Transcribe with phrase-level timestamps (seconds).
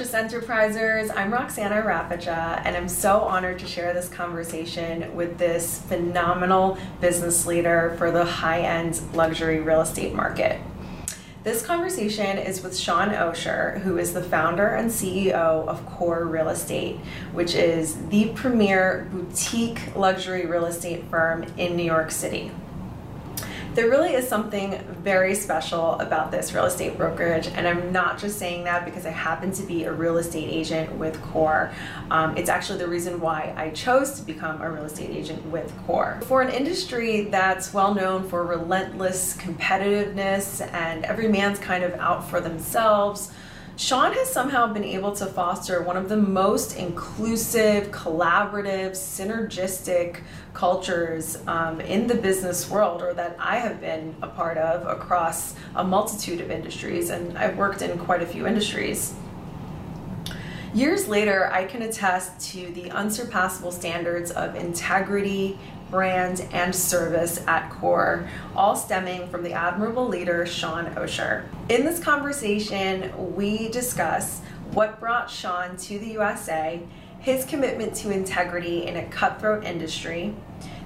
[0.00, 1.14] Conscious Enterprisers.
[1.14, 7.44] I'm Roxana Rapija, and I'm so honored to share this conversation with this phenomenal business
[7.44, 10.58] leader for the high end luxury real estate market.
[11.44, 15.34] This conversation is with Shaun Osher, who is the founder and CEO
[15.68, 16.96] of Core Real Estate,
[17.34, 22.50] which is the premier boutique luxury real estate firm in New York City.
[23.72, 28.36] There really is something very special about this real estate brokerage, and I'm not just
[28.36, 31.70] saying that because I happen to be a real estate agent with Core.
[32.10, 35.72] Um, it's actually the reason why I chose to become a real estate agent with
[35.86, 36.20] Core.
[36.24, 42.28] For an industry that's well known for relentless competitiveness and every man's kind of out
[42.28, 43.30] for themselves,
[43.80, 50.20] Shaun has somehow been able to foster one of the most inclusive, collaborative, synergistic
[50.52, 55.54] cultures um, in the business world, or that I have been a part of across
[55.76, 59.14] a multitude of industries, and I've worked in quite a few industries.
[60.74, 65.58] Years later, I can attest to the unsurpassable standards of integrity,
[65.90, 71.44] brand, and service at core, all stemming from the admirable leader, Shaun Osher.
[71.68, 74.40] In this conversation, we discuss
[74.72, 76.80] what brought Sean to the USA,
[77.18, 80.34] his commitment to integrity in a cutthroat industry,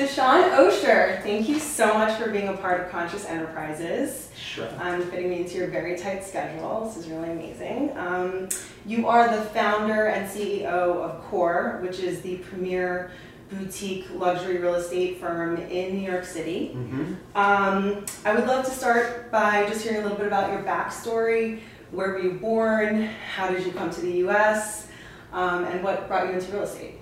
[0.00, 4.30] So Shaun Osher, thank you so much for being a part of Conscious Enterprises.
[4.34, 4.66] Sure.
[4.78, 6.86] Um, fitting me into your very tight schedule.
[6.86, 7.94] This is really amazing.
[7.98, 8.48] Um,
[8.86, 13.10] you are the founder and CEO of Core, which is the premier
[13.50, 16.72] boutique luxury real estate firm in New York City.
[16.74, 17.12] Mm-hmm.
[17.34, 21.60] Um, I would love to start by just hearing a little bit about your backstory.
[21.90, 23.10] Where were you born?
[23.36, 24.88] How did you come to the US?
[25.34, 26.99] Um, and what brought you into real estate?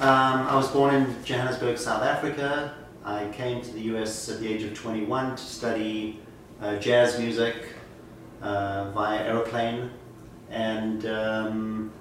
[0.00, 2.74] Um, I was born in Johannesburg, South Africa.
[3.04, 6.18] I came to the US at the age of 21 to study
[6.60, 7.54] uh, jazz music
[8.42, 9.90] uh, via aeroplane
[10.50, 11.92] and um,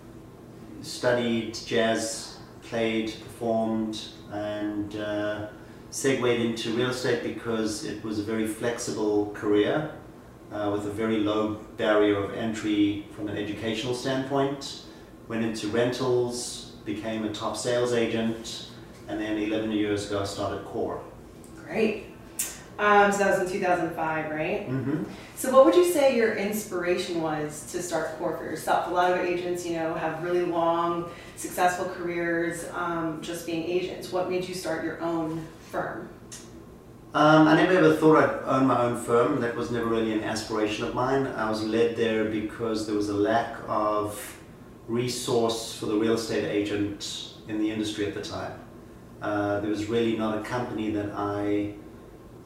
[0.82, 5.48] studied jazz, played, performed, and uh,
[5.92, 9.92] segued into real estate because it was a very flexible career
[10.52, 14.82] uh, with a very low barrier of entry from an educational standpoint.
[15.28, 18.70] Went into rentals, became a top sales agent,
[19.08, 21.02] and then 11 years ago I started Core.
[21.66, 22.06] Great.
[22.80, 24.68] Um, so that was in 2005, right?
[24.68, 25.04] Mm-hmm.
[25.36, 28.88] So what would you say your inspiration was to start Core for yourself?
[28.88, 34.12] A lot of agents, you know, have really long, successful careers um, just being agents.
[34.12, 36.10] What made you start your own firm?
[37.14, 39.40] Um, I never ever thought I'd own my own firm.
[39.40, 41.28] That was never really an aspiration of mine.
[41.28, 44.36] I was led there because there was a lack of
[44.88, 48.60] resource for the real estate agent in the industry at the time.
[49.22, 51.74] Uh, there was really not a company that I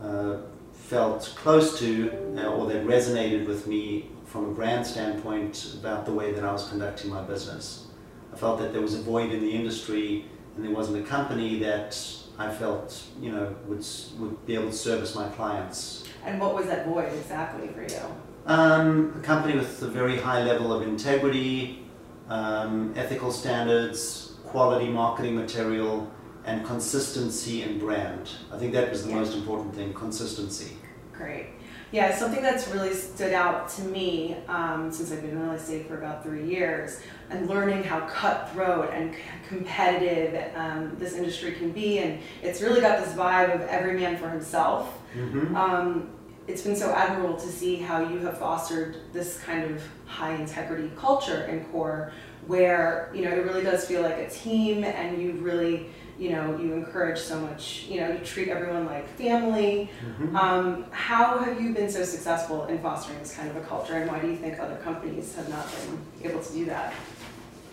[0.01, 0.37] uh,
[0.71, 6.13] felt close to uh, or that resonated with me from a brand standpoint about the
[6.13, 7.87] way that I was conducting my business.
[8.31, 11.59] I felt that there was a void in the industry and there wasn't a company
[11.59, 11.99] that
[12.37, 13.85] I felt you know would,
[14.19, 16.03] would be able to service my clients.
[16.23, 18.01] And what was that void exactly for you?
[18.45, 21.86] Um, a company with a very high level of integrity,
[22.29, 26.09] um, ethical standards, quality marketing material,
[26.45, 28.29] and consistency in brand.
[28.53, 29.15] I think that was the Yeah.
[29.19, 30.77] most important thing consistency.
[31.13, 31.47] Great.
[31.91, 35.88] Yeah, something that's really stood out to me um, since I've been in real estate
[35.88, 36.99] for about three years
[37.29, 41.99] and learning how cutthroat and c- competitive um, this industry can be.
[41.99, 44.97] And it's really got this vibe of every man for himself.
[45.15, 45.55] Mm-hmm.
[45.55, 46.09] Um,
[46.47, 50.89] it's been so admirable to see how you have fostered this kind of high integrity
[50.97, 52.11] culture in core
[52.47, 56.57] where you know it really does feel like a team and you really you know
[56.57, 60.35] you encourage so much you know you treat everyone like family Mm-hmm.
[60.35, 64.09] um, how have you been so successful in fostering this kind of a culture and
[64.09, 66.93] why do you think other companies have not been able to do that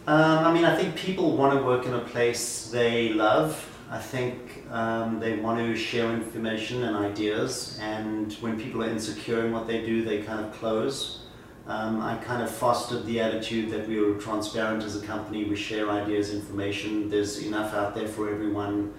[0.06, 3.50] Um, I mean, I think people want to work in a place they love.
[3.90, 9.44] I think um, they want to share information and ideas, and when people are insecure
[9.44, 11.20] in what they do, they kind of close.
[11.66, 15.56] Um, I kind of fostered the attitude that we were transparent as a company, we
[15.56, 18.92] share ideas, information, there's enough out there for everyone,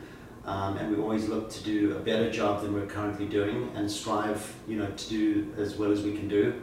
[0.45, 3.89] um, and we always look to do a better job than we're currently doing and
[3.89, 6.53] strive, you know, to do as well as we can do.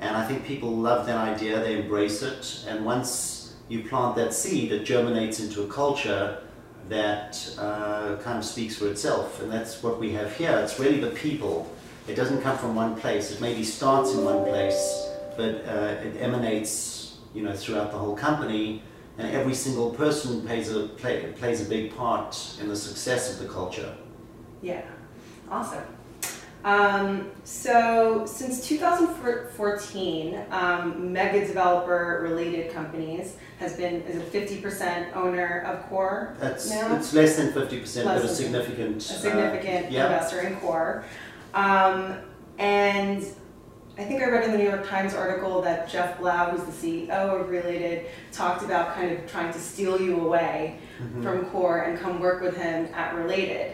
[0.00, 4.32] And I think people love that idea, they embrace it, and once you plant that
[4.32, 6.43] seed, it germinates into a culture
[6.88, 10.58] that uh, kind of speaks for itself, and that's what we have here.
[10.58, 11.70] It's really the people.
[12.06, 13.30] It doesn't come from one place.
[13.30, 18.14] It maybe starts in one place, but uh, it emanates, you know, throughout the whole
[18.14, 18.82] company,
[19.16, 23.38] and every single person plays a play, plays a big part in the success of
[23.46, 23.94] the culture.
[24.60, 24.82] Yeah,
[25.50, 25.84] awesome.
[26.64, 35.60] Um, so since 2014, um, mega developer related companies has been is a 50% owner
[35.66, 36.34] of Core.
[36.40, 36.96] That's now?
[36.96, 38.96] it's less than fifty percent, Less but a significant.
[38.96, 40.04] a significant Uh, yeah.
[40.06, 41.04] investor in Core.
[41.52, 42.16] Um,
[42.58, 43.22] and
[43.98, 46.72] I think I read in the New York Times article that Jeff Blau, who's the
[47.06, 51.22] CEO of Related, talked about kind of trying to steal you away Mhm.
[51.22, 53.73] from Core and come work with him at Related.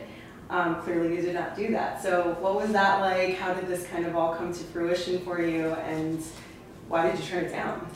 [0.50, 2.02] Um, clearly, you did not do that.
[2.02, 3.36] So, what was that like?
[3.36, 5.68] How did this kind of all come to fruition for you?
[5.74, 6.20] And
[6.88, 7.86] why did you turn it down?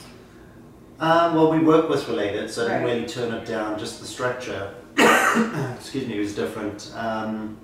[1.00, 2.92] Um, well, we work with related, so I didn't Right.
[2.94, 3.76] really turn it down.
[3.76, 4.72] Just the structure,
[5.76, 6.92] excuse me, was different.
[6.96, 7.56] Um,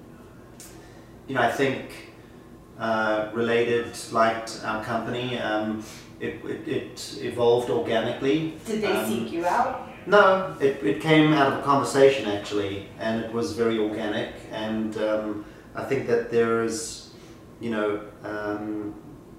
[1.29, 2.13] you know, I think
[2.77, 5.39] uh, related liked our company.
[5.39, 5.85] Um,
[6.19, 8.59] it, it, it evolved organically.
[8.67, 9.89] Did they Um, seek you out?
[10.07, 14.35] No, it, it came out of a conversation actually, and it was very organic.
[14.51, 15.45] And um,
[15.75, 17.11] I think that there is,
[17.61, 18.95] you know, um,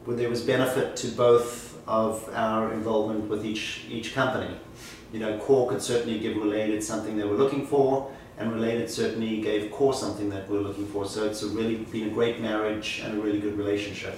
[0.06, 4.56] well, there was benefit to both of our involvement with each each company.
[5.12, 9.42] You know, Core could certainly give Related something they were looking for, and Related certainly
[9.42, 11.06] gave Core something that we were looking for.
[11.06, 14.18] So it's really been a great marriage and a really good relationship.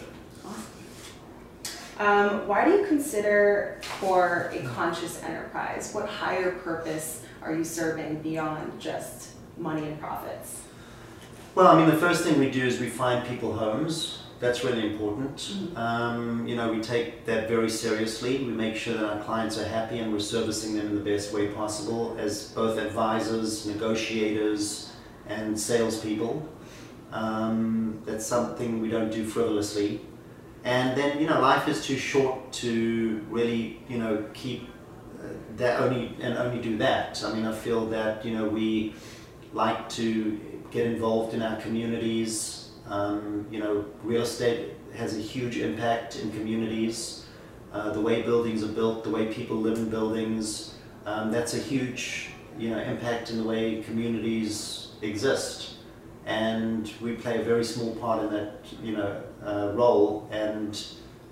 [1.99, 5.93] Um, why do you consider Core a conscious enterprise?
[5.93, 10.61] What higher purpose are you serving beyond just money and profits?
[11.55, 14.23] Well, I mean, the first thing we do is we find people homes.
[14.39, 15.37] That's really important.
[15.37, 15.77] Mhm.
[15.77, 18.39] Um, you know, we take that very seriously.
[18.39, 21.31] We make sure that our clients are happy and we're servicing them in the best
[21.31, 24.89] way possible as both advisors, negotiators,
[25.29, 26.45] and salespeople.
[27.13, 30.01] Um, that's something we don't do frivolously.
[30.63, 34.69] And then, you know, life is too short to really, you know, keep
[35.19, 35.27] uh,
[35.57, 37.21] that only and only do that.
[37.23, 38.95] I mean, I feel that, you know, we
[39.51, 40.39] like to
[40.71, 42.69] get involved in our communities.
[42.87, 47.25] Um, you know, real estate has a huge impact in communities.
[47.73, 50.75] Uh, the way buildings are built, the way people live in buildings,
[51.05, 55.72] um, that's a huge, you know, impact in the way communities exist.
[56.25, 60.27] And we play a very small part in that, you know, uh, role.
[60.31, 60.81] And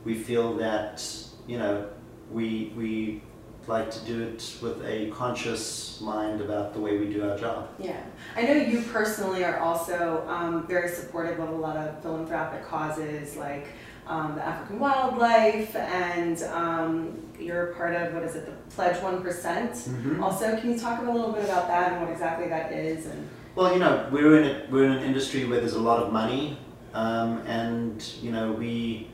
[0.03, 1.03] we feel that,
[1.47, 1.88] you know,
[2.31, 3.21] we we
[3.67, 7.69] like to do it with a conscious mind about the way we do our job.
[7.79, 8.01] Yeah,
[8.35, 13.37] I know you personally are also um, very supportive of a lot of philanthropic causes
[13.37, 13.67] like
[14.07, 19.23] um, the African wildlife, and um, you're part of what is it, the Pledge One
[19.23, 20.23] Mm-hmm.
[20.23, 23.05] Also, can you talk a little bit about that and what exactly that is?
[23.05, 26.01] And Well, you know, we're in a, we're in an industry where there's a lot
[26.01, 26.57] of money,
[26.94, 29.09] um, and you know we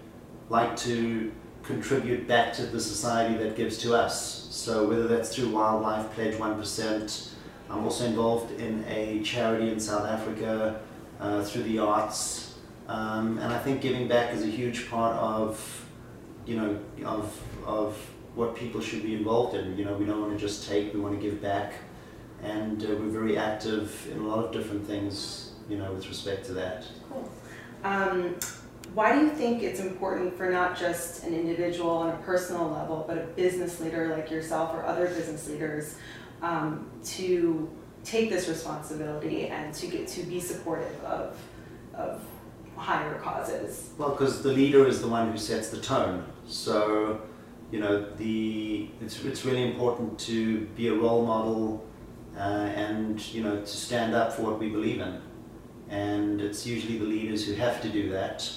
[0.49, 1.31] like to
[1.63, 4.47] contribute back to the society that gives to us.
[4.51, 7.31] So whether that's through Wildlife Pledge One Percent,
[7.67, 10.81] I'm also involved in a charity in South Africa
[11.19, 15.89] uh, through the arts, um, and I think giving back is a huge part of,
[16.45, 17.97] you know, of of
[18.35, 19.75] what people should be involved in.
[19.75, 21.73] You know, we don't want to just take; we want to give back
[22.43, 26.45] and uh, we're very active in a lot of different things, you know, with respect
[26.45, 26.85] to that.
[27.09, 27.29] cool.
[27.83, 28.35] Um,
[28.93, 33.05] why do you think it's important for not just an individual on a personal level,
[33.07, 35.97] but a business leader like yourself or other business leaders
[36.41, 37.69] um, to
[38.03, 41.37] take this responsibility and to get to be supportive of
[41.93, 42.23] of
[42.75, 43.89] higher causes?
[43.97, 46.23] Well, because the leader is the one who sets the tone.
[46.47, 47.21] So,
[47.71, 51.83] you know, the it's it's really important to be a role model
[52.37, 55.21] uh, and you know to stand up for what we believe in.
[55.89, 58.49] And it's usually the leaders who have to do that.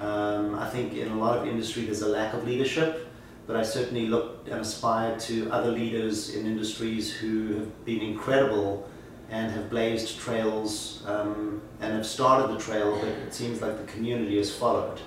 [0.00, 3.06] Um, I think in a lot of industry there's a lack of leadership,
[3.46, 8.88] but I certainly look and aspire to other leaders in industries who have been incredible
[9.30, 13.92] and have blazed trails um, and have started the trail, but it seems like the
[13.92, 15.00] community has followed.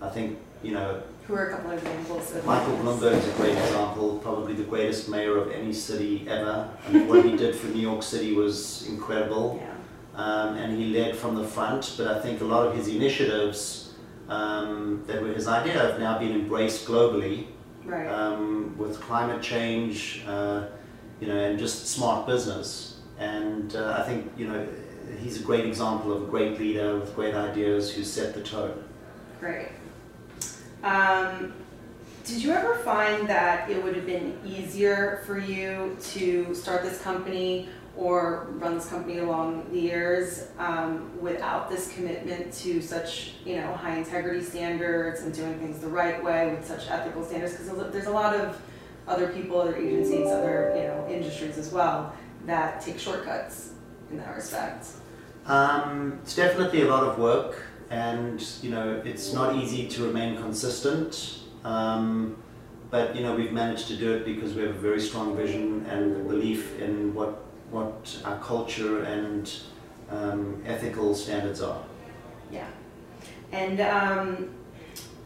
[0.00, 3.30] I think, you know, Who are a couple of examples of Michael Bloomberg is a
[3.36, 6.68] great example, probably the greatest mayor of any city ever.
[7.06, 9.70] What he did for New York City was incredible Yeah.
[10.20, 11.94] um, and he led from the front.
[11.96, 13.92] But I think a lot of his initiatives
[14.28, 17.46] um, that were his idea have now been embraced globally
[17.84, 18.08] Right.
[18.08, 20.64] um, with climate change, uh,
[21.20, 22.96] you know, and just smart business.
[23.20, 24.66] And uh, I think you know
[25.20, 28.82] he's a great example of a great leader with great ideas who set the tone.
[29.38, 29.68] Great.
[30.82, 31.52] Um,
[32.24, 37.00] did you ever find that it would have been easier for you to start this
[37.02, 43.56] company or run this company along the years um, without this commitment to such you
[43.56, 47.52] know high integrity standards and doing things the right way with such ethical standards?
[47.56, 48.60] Because there's a lot of
[49.08, 52.14] other people other agencies other you know industries as well
[52.46, 53.72] that take shortcuts
[54.10, 54.86] in that respect.
[55.46, 60.36] Um, it's definitely a lot of work and you know it's not easy to remain
[60.36, 62.36] consistent um,
[62.90, 65.86] but you know we've managed to do it because we have a very strong vision
[65.86, 69.52] and belief in what what our culture and
[70.10, 71.82] um, ethical standards are.
[72.50, 72.66] Yeah,
[73.52, 74.50] and um,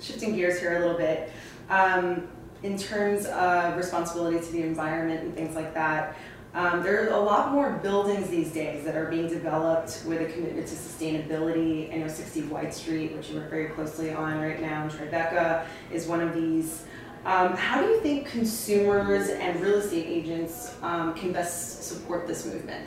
[0.01, 1.33] shifting gears here a little bit,
[1.71, 2.29] um,
[2.63, 6.17] in terms of responsibility to the environment and things like that.
[6.55, 10.33] Um, there are a lot more buildings these days that are being developed with a
[10.33, 11.93] commitment to sustainability.
[11.93, 15.67] I know 60 White Street, which you work very closely on right now in Tribeca,
[15.91, 16.85] is one of these.
[17.25, 22.47] Um, how do you think consumers and real estate agents um, can best support this
[22.47, 22.87] movement?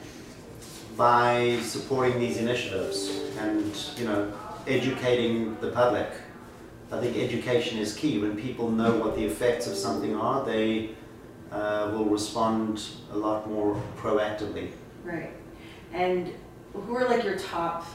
[0.95, 4.31] By supporting these initiatives and you know
[4.65, 6.09] educating the public.
[6.89, 8.17] I think education is key.
[8.19, 10.91] When people know what the effects of something are, they
[11.51, 14.71] uh, will respond a lot more proactively.
[15.03, 15.31] Right.
[15.93, 16.33] And
[16.73, 17.85] who are like your top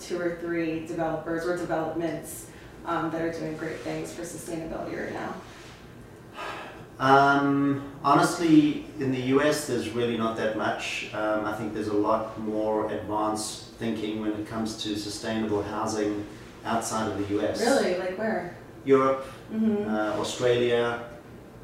[0.00, 2.48] two or three developers or developments
[2.86, 5.34] um, that are doing great things for sustainability right now?
[6.98, 11.10] Um, honestly, in the US, there's really not that much.
[11.12, 16.24] Um, I think there's a lot more advanced thinking when it comes to sustainable housing
[16.64, 17.60] outside of the US.
[17.60, 17.98] Really?
[17.98, 18.56] Like where?
[18.84, 19.92] Europe, mm-hmm.
[19.92, 21.04] uh, Australia.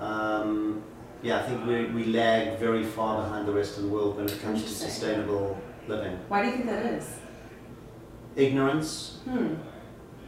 [0.00, 0.82] Um,
[1.22, 4.26] yeah, I think we, we lag very far behind the rest of the world when
[4.26, 5.58] it comes to sustainable
[5.88, 6.18] living.
[6.28, 7.18] Why do you think that is?
[8.36, 9.18] Ignorance.
[9.24, 9.54] Hmm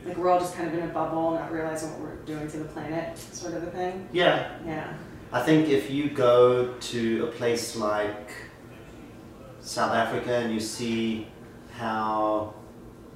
[0.04, 2.58] like we're all just kind of in a bubble, not realizing what we're doing to
[2.58, 4.08] the planet, sort of a thing.
[4.12, 4.56] Yeah.
[4.66, 4.92] Yeah.
[5.32, 8.32] I think if you go to a place like
[9.60, 11.28] South Africa and you see
[11.72, 12.54] how,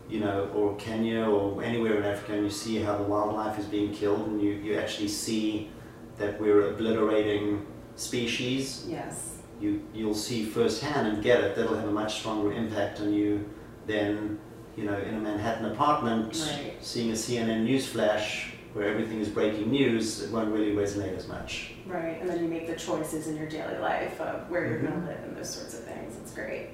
[0.08, 3.66] you know, or Kenya or anywhere in Africa and you see how the wildlife is
[3.66, 5.70] being killed and you, you actually see
[6.18, 8.86] that we're obliterating species.
[8.88, 9.38] Yes.
[9.60, 11.56] You, you'll see firsthand and get it.
[11.56, 13.48] That'll have a much stronger impact on you
[13.86, 14.38] than
[14.76, 16.74] you know, in a Manhattan apartment, right.
[16.80, 21.26] seeing a CNN news flash where everything is breaking news, it won't really resonate as
[21.26, 21.72] much.
[21.86, 24.88] Right, and then you make the choices in your daily life of where you're mm-hmm.
[24.88, 26.14] going to live and those sorts of things.
[26.20, 26.68] It's great.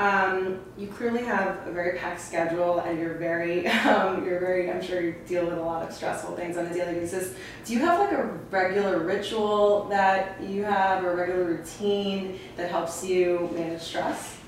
[0.00, 4.70] Um, you clearly have a very packed schedule, and you're very, um, you're very.
[4.70, 7.34] I'm sure you deal with a lot of stressful things on a daily basis.
[7.66, 12.70] Do you have like a regular ritual that you have, or a regular routine that
[12.70, 14.38] helps you manage stress?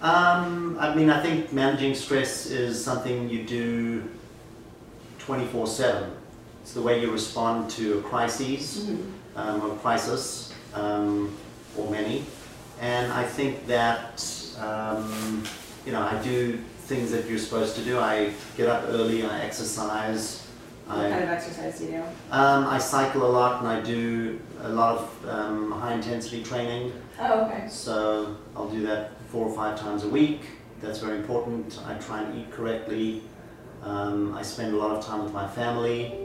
[0.00, 4.08] Um, I mean, I think managing stress is something you do
[5.18, 6.10] 24 7.
[6.62, 9.38] It's the way you respond to a crisis mm-hmm.
[9.38, 11.36] um, or crisis, um,
[11.76, 12.24] or many.
[12.80, 14.24] And I think that,
[14.58, 15.44] um,
[15.86, 17.98] you know, I do things that you're supposed to do.
[17.98, 20.46] I get up early, I exercise.
[20.86, 22.02] What I, kind of exercise do you do?
[22.30, 26.92] Um, I cycle a lot and I do a lot of um, high intensity training.
[27.18, 27.66] Oh, okay.
[27.68, 30.42] So I'll do that four or five times a week.
[30.82, 31.80] That's very important.
[31.86, 33.22] I try and eat correctly.
[33.82, 36.18] Um, I spend a lot of time with my family.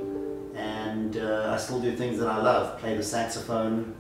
[0.55, 3.95] And uh, I still do things that I love play the saxophone,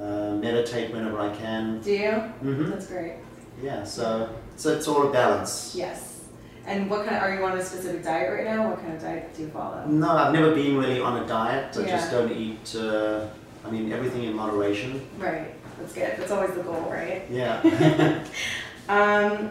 [0.00, 1.80] uh, meditate whenever I can.
[1.80, 2.10] Do you?
[2.10, 2.70] Mm-hmm.
[2.70, 3.14] That's great.
[3.62, 5.74] Yeah, so, so it's all a balance.
[5.76, 6.24] Yes.
[6.66, 8.70] And what kind of, are you on a specific diet right now?
[8.70, 9.84] What kind of diet do you follow?
[9.86, 11.76] No, I've never been really on a diet.
[11.76, 11.86] I yeah.
[11.88, 13.28] just don't eat, uh,
[13.64, 15.06] I mean, everything in moderation.
[15.18, 15.54] Right.
[15.78, 16.14] That's good.
[16.16, 17.24] That's always the goal, right?
[17.30, 17.60] Yeah.
[18.88, 19.50] um,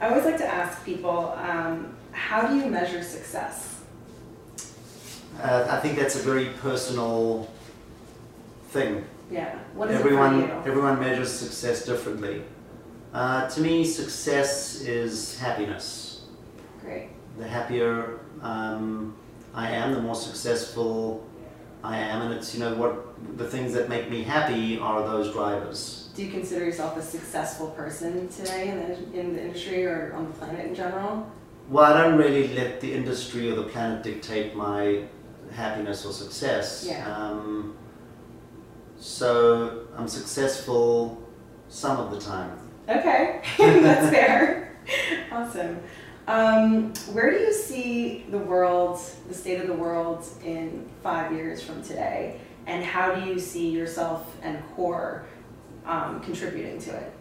[0.00, 3.80] I always like to ask people, um, how do you measure success?
[5.40, 7.50] Uh, I think that's a very personal
[8.68, 9.04] thing.
[9.32, 9.58] Yeah.
[9.74, 10.72] What is everyone, it for you?
[10.72, 12.44] Everyone measures success differently.
[13.12, 16.22] Uh, to me, success is happiness.
[16.80, 17.08] Great.
[17.38, 19.16] The happier um,
[19.54, 21.26] I am, the more successful
[21.82, 25.32] I am, and it's you know what the things that make me happy are those
[25.32, 26.10] drivers.
[26.14, 30.26] Do you consider yourself a successful person today in the, in the industry or on
[30.26, 31.30] the planet in general?
[31.68, 35.04] Well, I don't really let the industry or the planet dictate my
[35.50, 36.84] happiness or success.
[36.86, 37.06] Yeah.
[37.10, 37.76] Um,
[39.02, 41.20] so I'm successful
[41.68, 42.56] some of the time.
[42.88, 44.76] Okay, that's fair.
[45.32, 45.80] awesome.
[46.28, 51.62] Um, where do you see the world, the state of the world in five years
[51.62, 52.40] from today?
[52.66, 55.26] And how do you see yourself and CORE
[55.84, 57.12] um, contributing to it?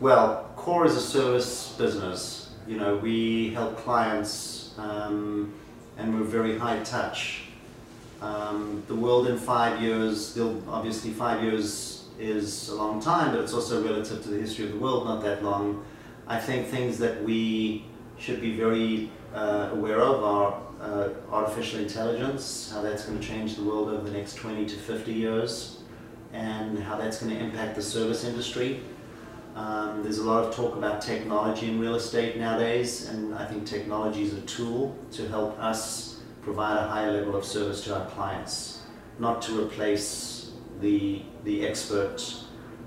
[0.00, 2.54] Well, CORE is a service business.
[2.66, 5.52] You know, we help clients um,
[5.98, 7.47] and we're very high touch.
[8.20, 10.36] Um, the world in five years,
[10.68, 14.72] obviously five years is a long time, but it's also relative to the history of
[14.72, 15.84] the world, not that long.
[16.26, 17.84] I think things that we
[18.18, 23.54] should be very uh, aware of are uh, artificial intelligence, how that's going to change
[23.54, 25.78] the world over the next 20 to 50 years,
[26.32, 28.80] and how that's going to impact the service industry.
[29.54, 33.66] Um, there's a lot of talk about technology in real estate nowadays, and I think
[33.66, 36.17] technology is a tool to help us
[36.48, 38.80] provide a higher level of service to our clients,
[39.18, 42.18] not to replace the, the expert.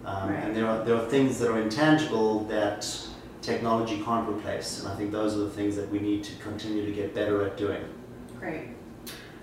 [0.03, 0.43] Um, Right.
[0.43, 2.89] And there are, there are things that are intangible that
[3.43, 6.83] technology can't replace, and I think those are the things that we need to continue
[6.87, 7.83] to get better at doing.
[8.39, 8.69] Great.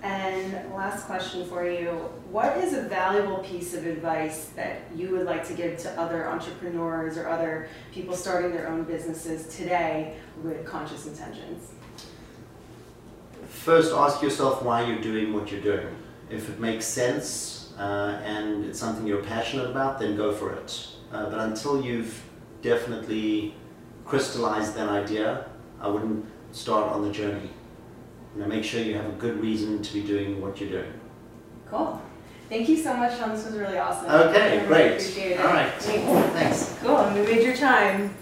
[0.02, 1.90] And last question for you.
[2.30, 6.28] What is a valuable piece of advice that you would like to give to other
[6.28, 11.70] entrepreneurs or other people starting their own businesses today with conscious intentions?
[13.48, 15.88] First, ask yourself why you're doing what you're doing.
[16.30, 20.88] If it makes sense uh, and it's something you're passionate about, then go for it.
[21.12, 22.22] Uh, but until you've
[22.62, 23.54] definitely
[24.04, 25.46] crystallized that idea,
[25.80, 27.50] I wouldn't start on the journey.
[28.34, 30.92] You know, make sure you have a good reason to be doing what you're doing.
[31.70, 32.00] Cool.
[32.48, 33.34] Thank you so much, Shaun.
[33.34, 34.06] This was really awesome.
[34.06, 34.92] Okay, I really great.
[34.92, 35.40] appreciate it.
[35.40, 35.72] All right.
[35.74, 36.32] Thanks.
[36.32, 36.78] Thanks.
[36.80, 37.04] Cool.
[37.14, 38.14] We made your time.